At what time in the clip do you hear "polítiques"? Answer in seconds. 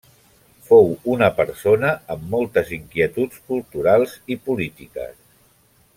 4.49-5.17